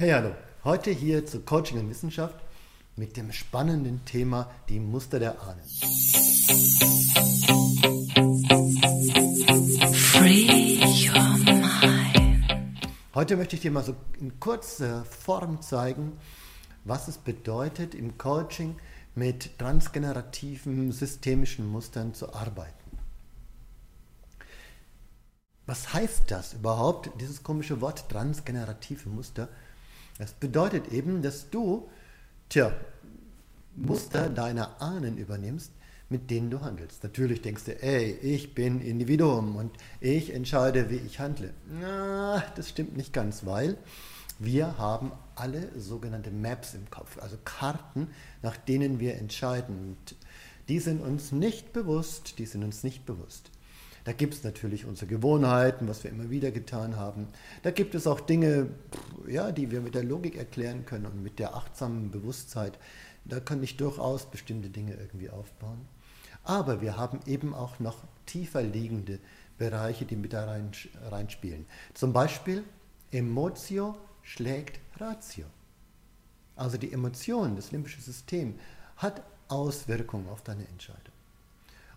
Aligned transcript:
Hey, 0.00 0.10
hallo. 0.10 0.32
Heute 0.62 0.92
hier 0.92 1.26
zu 1.26 1.40
Coaching 1.40 1.80
und 1.80 1.90
Wissenschaft 1.90 2.36
mit 2.94 3.16
dem 3.16 3.32
spannenden 3.32 4.04
Thema 4.04 4.48
die 4.68 4.78
Muster 4.78 5.18
der 5.18 5.42
Ahnen. 5.42 5.64
Free 9.92 10.78
your 11.04 11.38
mind. 11.38 12.88
Heute 13.12 13.36
möchte 13.36 13.56
ich 13.56 13.62
dir 13.62 13.72
mal 13.72 13.82
so 13.82 13.96
in 14.20 14.38
kurzer 14.38 15.04
Form 15.04 15.62
zeigen, 15.62 16.16
was 16.84 17.08
es 17.08 17.18
bedeutet, 17.18 17.96
im 17.96 18.16
Coaching 18.18 18.76
mit 19.16 19.58
transgenerativen 19.58 20.92
systemischen 20.92 21.66
Mustern 21.66 22.14
zu 22.14 22.32
arbeiten. 22.32 22.98
Was 25.66 25.92
heißt 25.92 26.30
das 26.30 26.52
überhaupt, 26.52 27.10
dieses 27.20 27.42
komische 27.42 27.80
Wort 27.80 28.08
transgenerative 28.08 29.08
Muster? 29.08 29.48
Das 30.18 30.32
bedeutet 30.32 30.92
eben, 30.92 31.22
dass 31.22 31.50
du, 31.50 31.88
tja, 32.48 32.72
Muster 33.76 34.28
deiner 34.28 34.82
Ahnen 34.82 35.16
übernimmst, 35.16 35.72
mit 36.10 36.30
denen 36.30 36.50
du 36.50 36.60
handelst. 36.60 37.02
Natürlich 37.02 37.42
denkst 37.42 37.64
du, 37.64 37.82
ey, 37.82 38.12
ich 38.22 38.54
bin 38.54 38.80
Individuum 38.80 39.56
und 39.56 39.72
ich 40.00 40.34
entscheide, 40.34 40.90
wie 40.90 40.96
ich 40.96 41.20
handle. 41.20 41.52
Na, 41.80 42.42
das 42.56 42.70
stimmt 42.70 42.96
nicht 42.96 43.12
ganz, 43.12 43.46
weil 43.46 43.76
wir 44.38 44.78
haben 44.78 45.12
alle 45.34 45.68
sogenannte 45.78 46.30
Maps 46.30 46.74
im 46.74 46.90
Kopf, 46.90 47.18
also 47.20 47.36
Karten, 47.44 48.08
nach 48.42 48.56
denen 48.56 49.00
wir 49.00 49.16
entscheiden. 49.16 49.78
Und 49.78 50.16
die 50.68 50.78
sind 50.78 51.00
uns 51.00 51.32
nicht 51.32 51.72
bewusst, 51.72 52.38
die 52.38 52.46
sind 52.46 52.64
uns 52.64 52.82
nicht 52.82 53.04
bewusst. 53.04 53.50
Da 54.08 54.14
gibt 54.14 54.32
es 54.32 54.42
natürlich 54.42 54.86
unsere 54.86 55.06
Gewohnheiten, 55.06 55.86
was 55.86 56.02
wir 56.02 56.10
immer 56.10 56.30
wieder 56.30 56.50
getan 56.50 56.96
haben. 56.96 57.28
Da 57.62 57.70
gibt 57.70 57.94
es 57.94 58.06
auch 58.06 58.20
Dinge, 58.20 58.70
ja, 59.26 59.52
die 59.52 59.70
wir 59.70 59.82
mit 59.82 59.94
der 59.94 60.02
Logik 60.02 60.34
erklären 60.34 60.86
können 60.86 61.04
und 61.04 61.22
mit 61.22 61.38
der 61.38 61.54
achtsamen 61.54 62.10
Bewusstheit. 62.10 62.78
Da 63.26 63.38
kann 63.38 63.62
ich 63.62 63.76
durchaus 63.76 64.24
bestimmte 64.30 64.70
Dinge 64.70 64.94
irgendwie 64.94 65.28
aufbauen. 65.28 65.86
Aber 66.42 66.80
wir 66.80 66.96
haben 66.96 67.20
eben 67.26 67.52
auch 67.52 67.80
noch 67.80 67.98
tiefer 68.24 68.62
liegende 68.62 69.18
Bereiche, 69.58 70.06
die 70.06 70.16
mit 70.16 70.32
da 70.32 70.46
rein, 70.46 70.70
reinspielen. 71.10 71.66
Zum 71.92 72.14
Beispiel 72.14 72.64
Emotio 73.10 73.94
schlägt 74.22 74.80
Ratio. 74.98 75.44
Also 76.56 76.78
die 76.78 76.94
Emotion, 76.94 77.56
das 77.56 77.72
limbische 77.72 78.00
System, 78.00 78.58
hat 78.96 79.22
Auswirkungen 79.48 80.30
auf 80.30 80.40
deine 80.40 80.66
Entscheidung. 80.66 81.17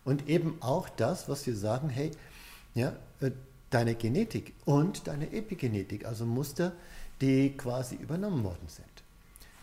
Und 0.04 0.28
eben 0.28 0.58
auch 0.62 0.90
das, 0.90 1.30
was 1.30 1.46
wir 1.46 1.56
sagen, 1.56 1.90
hey, 1.90 2.12
ja, 2.74 2.94
äh, 3.20 3.32
deine 3.70 3.96
Genetik 3.96 4.54
und 4.66 5.08
deine 5.08 5.32
Epigenetik, 5.32 6.06
also 6.06 6.26
Muster, 6.26 6.74
die 7.22 7.56
quasi 7.56 7.96
übernommen 7.96 8.44
worden 8.44 8.68
sind. 8.68 8.88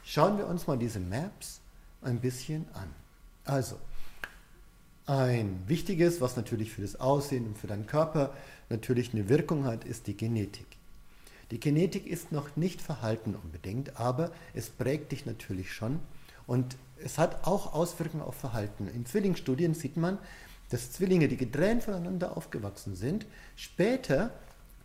Schauen 0.05 0.39
wir 0.39 0.47
uns 0.47 0.67
mal 0.67 0.79
diese 0.79 1.01
Maps 1.01 1.61
ein 2.03 2.21
bisschen 2.21 2.67
an. 2.73 2.89
Also, 3.45 3.77
ein 5.07 5.63
wichtiges, 5.67 6.21
was 6.21 6.37
natürlich 6.37 6.73
für 6.73 6.83
das 6.83 7.01
Aussehen 7.01 7.47
und 7.47 7.59
für 7.59 7.67
deinen 7.67 7.87
Körper 7.87 8.35
natürlich 8.69 9.13
eine 9.13 9.29
Wirkung 9.29 9.65
hat, 9.65 9.85
ist 9.85 10.07
die 10.07 10.17
Genetik. 10.17 10.67
Die 11.51 11.61
Genetik 11.61 12.07
ist 12.07 12.31
noch 12.31 12.57
nicht 12.57 12.83
Verhalten 12.83 13.35
unbedingt, 13.35 13.99
aber 13.99 14.31
es 14.53 14.69
prägt 14.69 15.13
dich 15.13 15.25
natürlich 15.25 15.73
schon 15.73 15.99
und 16.47 16.77
es 17.05 17.19
hat 17.19 17.47
auch 17.47 17.75
Auswirkungen 17.75 18.23
auf 18.23 18.35
Verhalten. 18.35 18.89
In 18.89 19.07
Zwillingsstudien 19.07 19.75
sieht 19.75 19.97
man, 19.97 20.19
dass 20.71 20.93
Zwillinge, 20.93 21.29
die 21.29 21.37
getrennt 21.37 21.85
voneinander 21.85 22.37
aufgewachsen 22.37 22.95
sind, 22.95 23.27
später 23.57 24.31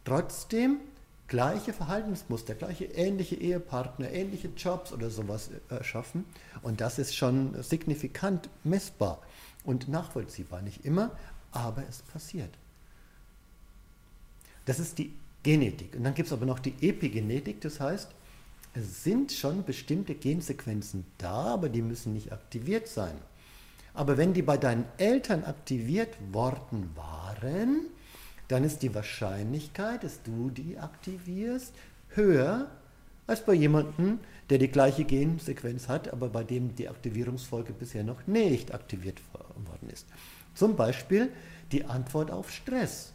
trotzdem 0.05 0.79
gleiche 1.27 1.73
Verhaltensmuster, 1.73 2.55
gleiche 2.55 2.85
ähnliche 2.85 3.35
Ehepartner, 3.35 4.11
ähnliche 4.11 4.49
Jobs 4.55 4.93
oder 4.93 5.09
sowas 5.09 5.49
äh, 5.69 5.83
schaffen. 5.83 6.25
Und 6.61 6.81
das 6.81 6.99
ist 6.99 7.15
schon 7.15 7.61
signifikant 7.63 8.49
messbar 8.63 9.21
und 9.63 9.87
nachvollziehbar. 9.87 10.61
Nicht 10.61 10.85
immer, 10.85 11.11
aber 11.51 11.83
es 11.89 12.01
passiert. 12.01 12.51
Das 14.65 14.79
ist 14.79 14.97
die 14.97 15.13
Genetik. 15.43 15.95
Und 15.95 16.03
dann 16.03 16.13
gibt 16.13 16.27
es 16.27 16.33
aber 16.33 16.45
noch 16.45 16.59
die 16.59 16.75
Epigenetik, 16.81 17.61
das 17.61 17.79
heißt, 17.79 18.09
es 18.73 19.03
sind 19.03 19.31
schon 19.31 19.63
bestimmte 19.63 20.15
Gensequenzen 20.15 21.05
da, 21.17 21.53
aber 21.53 21.69
die 21.69 21.81
müssen 21.81 22.13
nicht 22.13 22.31
aktiviert 22.31 22.87
sein. 22.87 23.13
Aber 23.93 24.17
wenn 24.17 24.33
die 24.33 24.41
bei 24.41 24.57
deinen 24.57 24.85
Eltern 24.97 25.43
aktiviert 25.43 26.17
worden 26.31 26.89
waren, 26.95 27.87
dann 28.47 28.63
ist 28.63 28.81
die 28.81 28.93
Wahrscheinlichkeit, 28.93 30.03
dass 30.03 30.23
du 30.23 30.49
die 30.49 30.79
aktivierst, 30.79 31.73
höher 32.09 32.69
als 33.27 33.45
bei 33.45 33.53
jemandem, 33.53 34.19
der 34.49 34.57
die 34.57 34.67
gleiche 34.67 35.05
Gensequenz 35.05 35.87
hat, 35.87 36.11
aber 36.11 36.29
bei 36.29 36.43
dem 36.43 36.75
die 36.75 36.89
Aktivierungsfolge 36.89 37.73
bisher 37.73 38.03
noch 38.03 38.27
nicht 38.27 38.73
aktiviert 38.73 39.21
worden 39.33 39.89
ist. 39.91 40.07
Zum 40.55 40.75
Beispiel 40.75 41.31
die 41.71 41.85
Antwort 41.85 42.31
auf 42.31 42.51
Stress. 42.51 43.13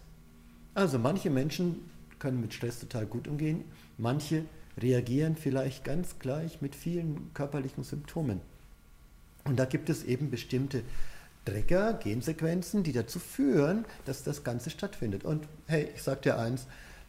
Also 0.75 0.99
manche 0.99 1.31
Menschen 1.31 1.91
können 2.19 2.41
mit 2.41 2.55
Stress 2.55 2.81
total 2.81 3.07
gut 3.07 3.29
umgehen, 3.29 3.65
manche 3.99 4.45
reagieren 4.83 5.37
vielleicht 5.37 5.85
ganz 5.85 6.19
gleich 6.19 6.61
mit 6.61 6.75
vielen 6.75 7.33
körperlichen 7.35 7.85
Symptomen. 7.85 8.41
Und 9.45 9.59
da 9.59 9.65
gibt 9.65 9.89
es 9.89 10.05
eben 10.05 10.31
bestimmte 10.31 10.83
Trigger, 11.45 11.95
Gensequenzen, 11.95 12.83
die 12.83 12.93
dazu 12.93 13.19
führen, 13.19 13.87
dass 14.05 14.23
das 14.23 14.45
Ganze 14.45 14.71
stattfindet. 14.71 15.25
Und 15.25 15.49
hey, 15.67 15.89
ich 15.95 16.03
sage 16.03 16.21
dir 16.21 16.39
eins, 16.39 16.67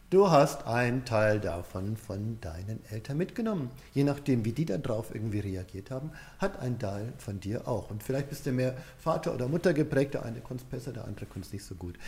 du 0.08 0.30
hast 0.30 0.66
einen 0.66 1.04
Teil 1.04 1.40
davon 1.40 1.96
von 1.98 2.40
deinen 2.40 2.80
Eltern 2.90 3.18
mitgenommen. 3.18 3.70
Je 3.92 4.04
nachdem, 4.04 4.44
wie 4.46 4.52
die 4.52 4.64
darauf 4.64 5.14
irgendwie 5.14 5.40
reagiert 5.40 5.90
haben, 5.90 6.12
hat 6.38 6.58
ein 6.58 6.78
Teil 6.78 7.12
von 7.18 7.40
dir 7.40 7.68
auch. 7.68 7.90
Und 7.90 8.02
vielleicht 8.02 8.30
bist 8.30 8.46
du 8.46 8.52
mehr 8.52 8.76
Vater 8.98 9.34
oder 9.34 9.46
Mutter 9.48 9.74
geprägt, 9.74 10.14
der 10.14 10.24
eine 10.24 10.40
es 10.40 10.64
besser, 10.64 10.92
der 10.92 11.04
andere 11.04 11.26
es 11.40 11.52
nicht 11.52 11.64
so 11.64 11.74
gut. 11.74 11.98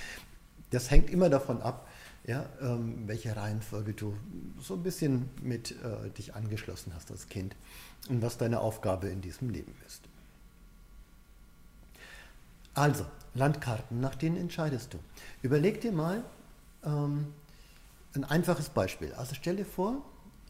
Das 0.70 0.90
hängt 0.90 1.10
immer 1.10 1.28
davon 1.28 1.60
ab, 1.60 1.86
ja, 2.24 2.46
ähm, 2.60 3.06
welche 3.06 3.36
Reihenfolge 3.36 3.94
du 3.94 4.16
so 4.60 4.74
ein 4.74 4.82
bisschen 4.82 5.28
mit 5.42 5.72
äh, 5.82 6.10
dich 6.10 6.34
angeschlossen 6.34 6.92
hast 6.94 7.10
als 7.10 7.28
Kind 7.28 7.56
und 8.08 8.22
was 8.22 8.38
deine 8.38 8.60
Aufgabe 8.60 9.08
in 9.08 9.20
diesem 9.20 9.50
Leben 9.50 9.74
ist. 9.86 10.02
Also, 12.74 13.04
Landkarten, 13.34 14.00
nach 14.00 14.14
denen 14.14 14.36
entscheidest 14.36 14.94
du. 14.94 14.98
Überleg 15.42 15.80
dir 15.80 15.92
mal 15.92 16.22
ähm, 16.84 17.26
ein 18.14 18.24
einfaches 18.24 18.68
Beispiel. 18.68 19.12
Also 19.14 19.34
stell 19.34 19.56
dir 19.56 19.64
vor, 19.64 20.02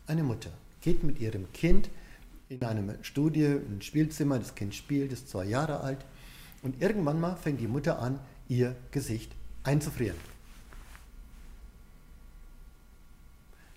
eine 0.07 0.23
Mutter 0.23 0.51
geht 0.81 1.05
mit 1.05 1.21
ihrem 1.21 1.53
Kind 1.53 1.91
in 2.49 2.63
einem 2.65 3.03
Studie, 3.03 3.45
in 3.45 3.79
ein 3.79 3.83
Spielzimmer, 3.83 4.39
das 4.39 4.55
Kind 4.55 4.75
spielt, 4.75 5.13
ist 5.13 5.31
zwei 5.31 5.45
Jahre 5.45 5.81
alt 5.81 6.05
und 6.63 6.83
irgendwann 6.83 7.21
mal 7.21 7.37
fängt 7.37 7.61
die 7.61 7.69
Mutter 7.69 7.99
an, 7.99 8.19
ihr 8.49 8.77
Gesicht 8.91 9.33
einzufrieren. 9.63 10.17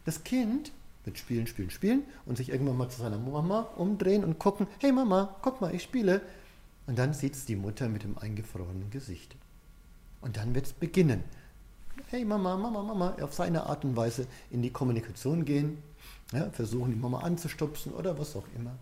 Das 0.05 0.23
Kind 0.23 0.71
wird 1.03 1.17
spielen, 1.17 1.47
spielen, 1.47 1.69
spielen 1.69 2.03
und 2.25 2.37
sich 2.37 2.49
irgendwann 2.49 2.77
mal 2.77 2.89
zu 2.89 3.01
seiner 3.01 3.19
Mama 3.19 3.61
umdrehen 3.75 4.23
und 4.23 4.39
gucken, 4.39 4.67
hey 4.79 4.91
Mama, 4.91 5.35
guck 5.41 5.61
mal, 5.61 5.73
ich 5.73 5.83
spiele. 5.83 6.21
Und 6.87 6.97
dann 6.97 7.13
sieht 7.13 7.35
es 7.35 7.45
die 7.45 7.55
Mutter 7.55 7.89
mit 7.89 8.03
dem 8.03 8.17
eingefrorenen 8.17 8.89
Gesicht. 8.89 9.35
Und 10.21 10.37
dann 10.37 10.55
wird 10.55 10.65
es 10.65 10.73
beginnen. 10.73 11.23
Hey 12.07 12.25
Mama, 12.25 12.57
Mama, 12.57 12.83
Mama, 12.83 13.15
auf 13.21 13.33
seine 13.33 13.65
Art 13.65 13.85
und 13.85 13.95
Weise 13.95 14.27
in 14.51 14.61
die 14.61 14.71
Kommunikation 14.71 15.45
gehen, 15.45 15.81
ja, 16.33 16.49
versuchen 16.49 16.91
die 16.91 16.99
Mama 16.99 17.19
anzustupsen 17.19 17.93
oder 17.93 18.17
was 18.19 18.35
auch 18.35 18.45
immer. 18.55 18.75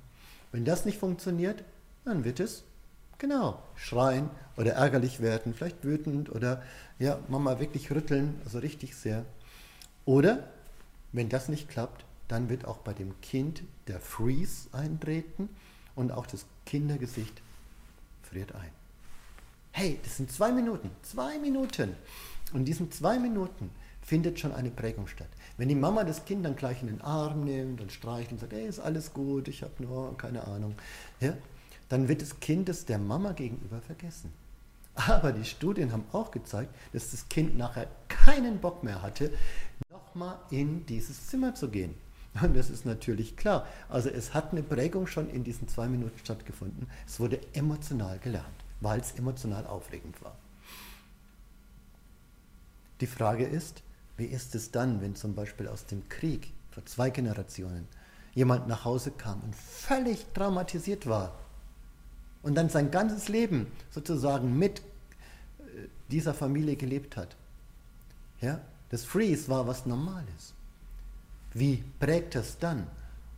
Wenn 0.52 0.66
das 0.66 0.86
nicht 0.86 0.98
funktioniert, 0.98 1.64
dann 2.06 2.24
wird 2.24 2.40
es, 2.40 2.64
genau, 3.18 3.60
schreien 3.76 4.30
oder 4.58 4.74
ärgerlich 4.74 5.20
werden, 5.20 5.54
vielleicht 5.54 5.84
wütend 5.84 6.30
oder 6.34 6.64
ja, 7.00 7.20
Mama 7.28 7.60
wirklich 7.60 7.92
rütteln, 7.92 8.36
also 8.46 8.60
richtig 8.60 8.96
sehr. 8.96 9.26
Oder, 10.06 10.48
wenn 11.14 11.30
das 11.30 11.48
nicht 11.48 11.70
klappt, 11.70 12.06
dann 12.28 12.50
wird 12.50 12.66
auch 12.66 12.80
bei 12.80 12.94
dem 12.94 13.20
Kind 13.22 13.64
der 13.88 14.00
Freeze 14.00 14.68
eintreten 14.74 15.50
und 15.96 16.12
auch 16.12 16.26
das 16.26 16.46
Kindergesicht 16.66 17.42
friert 18.24 18.54
ein. 18.56 18.72
Hey, 19.72 20.00
das 20.04 20.18
sind 20.18 20.32
zwei 20.32 20.52
Minuten, 20.52 20.90
zwei 21.04 21.38
Minuten. 21.40 21.96
Und 22.52 22.60
in 22.60 22.66
diesen 22.66 22.92
zwei 22.92 23.18
Minuten 23.20 23.70
findet 24.02 24.40
schon 24.40 24.52
eine 24.52 24.70
Prägung 24.70 25.08
statt. 25.08 25.30
Wenn 25.58 25.70
die 25.70 25.76
Mama 25.76 26.04
das 26.04 26.26
Kind 26.26 26.46
dann 26.46 26.56
gleich 26.56 26.82
in 26.82 26.88
den 26.88 27.02
Arm 27.02 27.44
nimmt 27.44 27.82
und 27.82 27.92
streichelt 27.92 28.34
und 28.34 28.40
sagt, 28.40 28.54
hey, 28.54 28.68
ist 28.68 28.80
alles 28.80 29.14
gut, 29.14 29.48
ich 29.48 29.64
habe 29.64 29.82
nur 29.82 30.18
keine 30.18 30.46
Ahnung, 30.48 30.76
ja, 31.20 31.34
dann 31.90 32.08
wird 32.08 32.22
das 32.22 32.40
Kind 32.40 32.70
es 32.70 32.86
der 32.86 32.98
Mama 32.98 33.34
gegenüber 33.34 33.82
vergessen. 33.82 34.34
Aber 34.96 35.32
die 35.32 35.46
Studien 35.46 35.92
haben 35.92 36.06
auch 36.12 36.32
gezeigt, 36.32 36.74
dass 36.92 37.12
das 37.12 37.28
Kind 37.30 37.58
nachher 37.58 37.88
keinen 38.08 38.60
Bock 38.60 38.84
mehr 38.84 39.02
hatte, 39.02 39.32
nochmal 40.14 40.38
in 40.52 40.86
dieses 40.86 41.28
Zimmer 41.28 41.56
zu 41.56 41.70
gehen. 41.70 41.96
Und 42.42 42.56
das 42.56 42.70
ist 42.70 42.86
natürlich 42.86 43.36
klar. 43.36 43.68
Also 43.90 44.10
es 44.10 44.34
hat 44.34 44.52
eine 44.52 44.64
Prägung 44.64 45.08
schon 45.08 45.30
in 45.30 45.44
diesen 45.44 45.68
zwei 45.68 45.88
Minuten 45.88 46.18
stattgefunden. 46.20 46.88
Es 47.08 47.20
wurde 47.20 47.40
emotional 47.54 48.20
gelernt, 48.20 48.48
weil 48.82 49.00
es 49.00 49.12
emotional 49.14 49.66
aufregend 49.68 50.22
war. 50.22 50.36
Die 53.02 53.08
Frage 53.08 53.46
ist, 53.46 53.84
wie 54.18 54.26
ist 54.26 54.56
es 54.56 54.72
dann, 54.72 55.02
wenn 55.02 55.16
zum 55.16 55.36
Beispiel 55.36 55.68
aus 55.68 55.86
dem 55.86 56.08
Krieg 56.10 56.52
vor 56.72 56.86
zwei 56.86 57.10
Generationen 57.10 57.88
jemand 58.34 58.68
nach 58.68 58.86
Hause 58.86 59.12
kam 59.12 59.42
und 59.42 59.56
völlig 59.56 60.26
traumatisiert 60.34 61.08
war 61.08 61.38
und 62.42 62.56
dann 62.56 62.70
sein 62.70 62.90
ganzes 62.90 63.30
Leben 63.30 63.68
sozusagen 63.92 64.58
mit 64.58 64.80
äh, 64.80 65.88
dieser 66.10 66.34
Familie 66.34 66.76
gelebt 66.76 67.16
hat. 67.16 67.36
Ja? 68.42 68.60
Das 68.94 69.06
Freeze 69.06 69.50
war 69.50 69.66
was 69.66 69.88
Normales. 69.88 70.54
Wie 71.52 71.84
prägt 72.00 72.36
das 72.36 72.60
dann? 72.60 72.86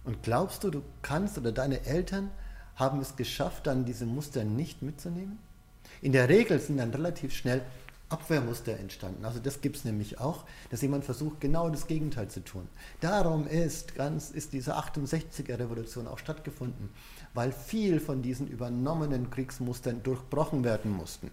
Und 0.03 0.21
glaubst 0.21 0.65
du, 0.65 0.69
du 0.69 0.81
kannst 1.01 1.37
oder 1.37 1.53
deine 1.53 1.85
Eltern 1.85 2.29
haben 2.75 2.99
es 2.99 3.15
geschafft, 3.15 3.65
dann 3.65 3.85
diese 3.85 4.05
Muster 4.05 4.43
nicht 4.43 4.81
mitzunehmen? 4.81 5.39
In 6.01 6.11
der 6.11 6.27
Regel 6.27 6.59
sind 6.59 6.75
dann 6.75 6.89
relativ 6.89 7.33
schnell 7.33 7.61
Abwehrmuster 8.09 8.77
entstanden. 8.77 9.23
Also 9.23 9.39
das 9.39 9.61
gibt 9.61 9.77
es 9.77 9.85
nämlich 9.85 10.19
auch, 10.19 10.43
dass 10.71 10.81
jemand 10.81 11.05
versucht, 11.05 11.39
genau 11.39 11.69
das 11.69 11.87
Gegenteil 11.87 12.27
zu 12.27 12.43
tun. 12.43 12.67
Darum 12.99 13.47
ist, 13.47 13.95
ganz, 13.95 14.31
ist 14.31 14.51
diese 14.51 14.75
68er 14.75 15.57
Revolution 15.57 16.05
auch 16.05 16.19
stattgefunden, 16.19 16.89
weil 17.33 17.53
viel 17.53 18.01
von 18.01 18.21
diesen 18.21 18.49
übernommenen 18.49 19.29
Kriegsmustern 19.29 20.03
durchbrochen 20.03 20.65
werden 20.65 20.91
mussten. 20.91 21.31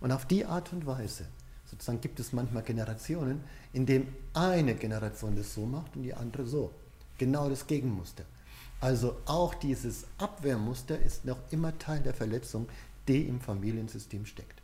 Und 0.00 0.12
auf 0.12 0.24
die 0.24 0.46
Art 0.46 0.72
und 0.72 0.86
Weise, 0.86 1.26
sozusagen 1.70 2.00
gibt 2.00 2.20
es 2.20 2.32
manchmal 2.32 2.62
Generationen, 2.62 3.42
in 3.72 3.86
denen 3.86 4.14
eine 4.34 4.74
Generation 4.74 5.36
das 5.36 5.54
so 5.54 5.66
macht 5.66 5.96
und 5.96 6.02
die 6.02 6.14
andere 6.14 6.46
so. 6.46 6.72
Genau 7.18 7.48
das 7.48 7.66
Gegenmuster. 7.66 8.24
Also 8.80 9.16
auch 9.26 9.54
dieses 9.54 10.06
Abwehrmuster 10.18 10.98
ist 11.00 11.24
noch 11.24 11.38
immer 11.50 11.76
Teil 11.78 12.00
der 12.00 12.14
Verletzung, 12.14 12.68
die 13.08 13.22
im 13.22 13.40
Familiensystem 13.40 14.24
steckt. 14.24 14.62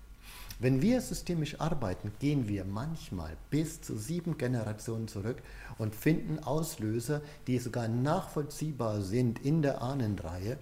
Wenn 0.61 0.81
wir 0.81 1.01
systemisch 1.01 1.61
arbeiten, 1.61 2.13
gehen 2.21 2.47
wir 2.47 2.65
manchmal 2.65 3.37
bis 3.51 3.83
zu 3.83 3.99
sieben 3.99 4.39
Generationen 4.39 5.09
zurück 5.09 5.43
und 5.79 5.95
finden 5.95 6.39
Auslöser, 6.39 7.23
die 7.49 7.59
sogar 7.59 7.89
nachvollziehbar 7.89 9.03
sind 9.03 9.45
in 9.45 9.63
der 9.63 9.83
Ahnenreihe, 9.83 10.59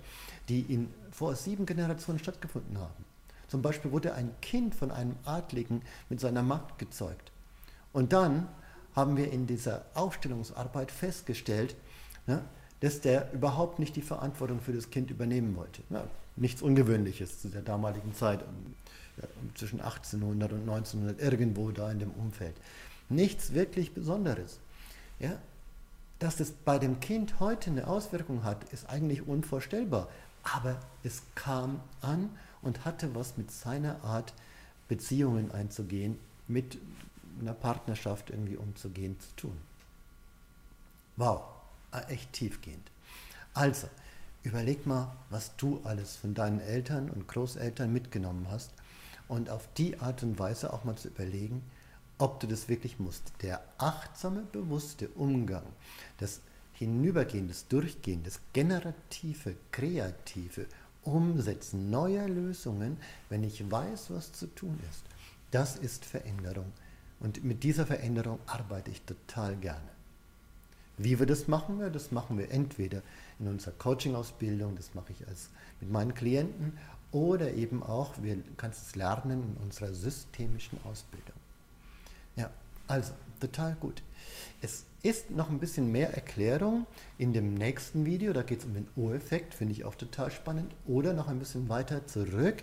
die 0.49 0.61
in, 0.61 0.89
vor 1.11 1.37
sieben 1.37 1.67
Generationen 1.67 2.19
stattgefunden 2.19 2.79
haben. 2.79 3.05
Zum 3.53 3.61
Beispiel 3.61 3.93
wurde 3.93 4.15
ein 4.15 4.31
Kind 4.41 4.75
von 4.75 4.91
einem 4.91 5.15
Adligen 5.27 5.83
mit 6.09 6.21
seiner 6.21 6.43
Magd 6.43 6.79
gezeugt. 6.79 7.33
Und 7.93 8.15
dann 8.15 8.49
haben 8.97 9.19
wir 9.19 9.31
in 9.31 9.47
dieser 9.47 9.85
Aufstellungsarbeit 9.93 10.91
festgestellt, 10.91 11.77
ja, 12.27 12.41
dass 12.81 13.03
der 13.03 13.31
überhaupt 13.35 13.79
nicht 13.79 13.95
die 13.95 14.01
Verantwortung 14.01 14.63
für 14.63 14.73
das 14.73 14.89
Kind 14.89 15.11
übernehmen 15.11 15.55
wollte. 15.55 15.83
Ja, 15.91 16.05
nichts 16.35 16.63
Ungewöhnliches 16.63 17.43
zu 17.43 17.49
der 17.51 17.61
damaligen 17.61 18.15
Zeit 18.15 18.43
zwischen 19.55 19.83
1800 19.83 20.51
und 20.51 20.61
1900, 20.61 21.21
irgendwo 21.21 21.73
da 21.73 21.93
in 21.93 21.99
dem 21.99 22.13
Umfeld. 22.13 22.55
Nichts 23.11 23.53
wirklich 23.53 23.93
Besonderes. 23.93 24.61
Ja? 25.19 25.39
Dass 26.21 26.41
es 26.41 26.53
bei 26.53 26.79
dem 26.79 27.01
Kind 27.01 27.39
heute 27.39 27.69
eine 27.69 27.87
Auswirkung 27.87 28.45
hat, 28.45 28.65
ist 28.73 28.89
eigentlich 28.89 29.29
unvorstellbar. 29.29 30.09
Aber 30.43 30.81
es 31.05 31.21
kam 31.35 31.81
an 32.01 32.31
und 32.63 32.85
hatte 32.85 33.15
was 33.15 33.37
mit 33.37 33.51
seiner 33.51 34.03
Art, 34.05 34.33
Beziehungen 34.89 35.51
einzugehen, 35.53 36.19
mit 36.49 36.79
einer 37.41 37.55
Partnerschaft 37.55 38.31
irgendwie 38.31 38.57
umzugehen, 38.57 39.19
zu 39.21 39.37
tun. 39.37 39.59
Wow, 41.17 41.43
echt 42.09 42.33
tiefgehend. 42.33 42.91
Also, 43.55 43.89
überleg 44.43 44.87
mal, 44.87 45.15
was 45.31 45.57
du 45.57 45.81
alles 45.85 46.17
von 46.17 46.35
deinen 46.35 46.61
Eltern 46.61 47.11
und 47.11 47.29
Großeltern 47.29 47.93
mitgenommen 47.93 48.49
hast 48.51 48.73
und 49.29 49.51
auf 49.51 49.69
die 49.77 49.99
Art 50.01 50.23
und 50.23 50.39
Weise 50.39 50.73
auch 50.73 50.85
mal 50.85 50.97
zu 50.97 51.09
überlegen, 51.09 51.63
ob 52.19 52.41
du 52.41 52.47
das 52.47 52.69
wirklich 52.69 52.99
musst. 52.99 53.33
Der 53.43 53.63
achtsame, 53.79 54.43
bewusste 54.53 55.09
Umgang, 55.09 55.65
das 56.19 56.41
Hinübergehen, 56.75 57.49
das 57.49 57.69
Durchgehen, 57.69 58.23
das 58.25 58.41
generative, 58.53 59.55
kreative 59.71 60.67
Umsetzen 61.05 61.91
neuer 61.91 62.29
Lösungen, 62.29 62.97
wenn 63.29 63.45
ich 63.45 63.71
weiß, 63.71 64.11
was 64.11 64.33
zu 64.33 64.47
tun 64.47 64.79
ist, 64.91 65.03
das 65.51 65.77
ist 65.77 66.05
Veränderung. 66.05 66.73
Und 67.21 67.45
mit 67.45 67.63
dieser 67.63 67.87
Veränderung 67.87 68.39
arbeite 68.47 68.91
ich 68.91 69.03
total 69.03 69.57
gerne. 69.57 69.89
Wie 70.99 71.19
wir 71.19 71.27
das 71.27 71.49
machen, 71.49 71.81
das 71.93 72.13
machen 72.13 72.39
wir 72.39 72.51
entweder 72.51 73.03
in 73.39 73.49
unserer 73.49 73.73
Coaching-Ausbildung, 73.73 74.77
das 74.77 74.95
mache 74.95 75.13
ich 75.13 75.27
als, 75.27 75.49
mit 75.81 75.91
meinen 75.91 76.15
Klienten 76.15 76.79
oder 77.11 77.53
eben 77.53 77.83
auch, 77.83 78.15
wir 78.23 78.39
kannst 78.57 78.87
es 78.87 78.95
lernen 78.97 79.43
in 79.43 79.63
unserer 79.63 79.93
systemischen 79.93 80.79
Ausbildung. 80.85 81.35
Ja, 82.37 82.51
also 82.87 83.13
total 83.41 83.75
gut. 83.81 84.03
Es 84.61 84.85
ist 85.03 85.31
noch 85.31 85.51
ein 85.51 85.59
bisschen 85.59 85.91
mehr 85.91 86.15
Erklärung 86.15 86.87
in 87.19 87.33
dem 87.33 87.55
nächsten 87.55 88.07
Video, 88.07 88.33
da 88.33 88.43
geht 88.43 88.61
es 88.61 88.65
um 88.65 88.75
den 88.75 88.89
O-Effekt, 88.97 89.55
finde 89.55 89.73
ich 89.73 89.85
auch 89.85 89.97
total 89.97 90.31
spannend. 90.31 90.73
Oder 90.87 91.13
noch 91.13 91.29
ein 91.29 91.39
bisschen 91.39 91.69
weiter 91.69 92.07
zurück. 92.07 92.63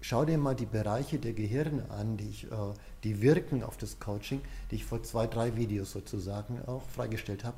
Schau 0.00 0.24
dir 0.24 0.38
mal 0.38 0.54
die 0.54 0.66
Bereiche 0.66 1.18
der 1.18 1.32
Gehirne 1.32 1.90
an, 1.90 2.16
die, 2.16 2.28
ich, 2.28 2.44
äh, 2.44 2.56
die 3.02 3.22
wirken 3.22 3.64
auf 3.64 3.76
das 3.76 3.98
Coaching, 3.98 4.40
die 4.70 4.76
ich 4.76 4.84
vor 4.84 5.02
zwei, 5.02 5.26
drei 5.26 5.56
Videos 5.56 5.90
sozusagen 5.90 6.60
auch 6.66 6.88
freigestellt 6.88 7.42
habe. 7.42 7.56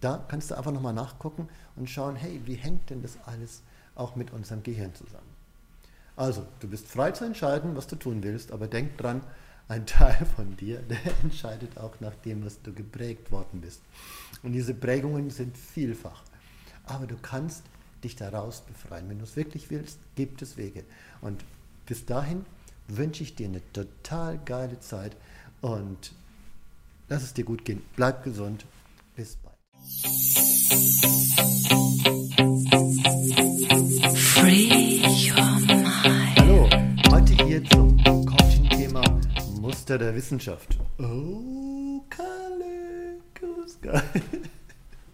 Da 0.00 0.22
kannst 0.28 0.50
du 0.50 0.56
einfach 0.56 0.72
nochmal 0.72 0.92
nachgucken 0.92 1.48
und 1.76 1.88
schauen, 1.88 2.16
hey, 2.16 2.40
wie 2.44 2.54
hängt 2.54 2.90
denn 2.90 3.02
das 3.02 3.18
alles 3.24 3.62
auch 3.94 4.16
mit 4.16 4.32
unserem 4.32 4.62
Gehirn 4.62 4.94
zusammen? 4.94 5.30
Also, 6.16 6.46
du 6.58 6.68
bist 6.68 6.86
frei 6.86 7.12
zu 7.12 7.24
entscheiden, 7.24 7.76
was 7.76 7.86
du 7.86 7.96
tun 7.96 8.22
willst, 8.22 8.52
aber 8.52 8.66
denk 8.66 8.98
dran, 8.98 9.22
ein 9.70 9.86
Teil 9.86 10.26
von 10.36 10.56
dir, 10.56 10.78
der 10.90 10.98
entscheidet 11.22 11.78
auch 11.78 11.98
nach 12.00 12.14
dem, 12.16 12.44
was 12.44 12.60
du 12.62 12.72
geprägt 12.72 13.30
worden 13.30 13.60
bist. 13.60 13.80
Und 14.42 14.52
diese 14.52 14.74
Prägungen 14.74 15.30
sind 15.30 15.56
vielfach. 15.56 16.24
Aber 16.84 17.06
du 17.06 17.16
kannst 17.16 17.62
dich 18.02 18.16
daraus 18.16 18.62
befreien. 18.62 19.08
Wenn 19.08 19.18
du 19.18 19.24
es 19.24 19.36
wirklich 19.36 19.70
willst, 19.70 19.98
gibt 20.16 20.42
es 20.42 20.56
Wege. 20.56 20.84
Und 21.20 21.44
bis 21.86 22.04
dahin 22.04 22.44
wünsche 22.88 23.22
ich 23.22 23.36
dir 23.36 23.46
eine 23.46 23.62
total 23.72 24.38
geile 24.44 24.80
Zeit 24.80 25.16
und 25.60 26.12
lass 27.08 27.22
es 27.22 27.32
dir 27.34 27.44
gut 27.44 27.64
gehen. 27.64 27.82
Bleib 27.94 28.24
gesund. 28.24 28.66
Bis 29.14 29.36
bald. 29.36 29.56
Muster 39.90 40.04
der 40.04 40.14
Wissenschaft. 40.14 40.78
Oh, 41.00 42.00
Kalle, 42.08 43.18
Kuska. 43.34 44.00